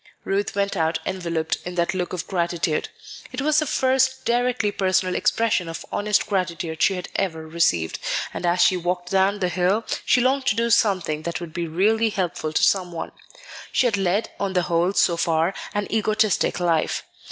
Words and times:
Ruth 0.23 0.55
went 0.55 0.75
out 0.75 0.97
enveloped 1.05 1.57
in 1.63 1.75
that 1.75 1.93
look 1.93 2.11
of 2.11 2.25
gratitude. 2.25 2.89
It 3.31 3.39
was 3.39 3.59
the 3.59 3.67
first 3.67 4.25
directly 4.25 4.71
personal 4.71 5.13
expression 5.13 5.69
of 5.69 5.85
honest 5.91 6.25
gratitude 6.25 6.81
she 6.81 6.95
had 6.95 7.07
ever 7.17 7.47
received; 7.47 7.99
and 8.33 8.43
as 8.43 8.61
she 8.63 8.75
walked 8.75 9.11
down 9.11 9.37
the 9.41 9.47
hill, 9.49 9.85
she 10.03 10.19
longed 10.19 10.47
to 10.47 10.55
do 10.55 10.71
something 10.71 11.21
that 11.21 11.39
would 11.39 11.53
be 11.53 11.67
really 11.67 12.09
helpful 12.09 12.51
to 12.51 12.63
some 12.63 12.91
one. 12.91 13.11
She 13.71 13.85
had 13.85 13.95
led, 13.95 14.31
on 14.39 14.53
the 14.53 14.63
whole, 14.63 14.91
so 14.93 15.17
far, 15.17 15.53
an 15.75 15.85
egotistic 15.93 16.59
life. 16.59 17.03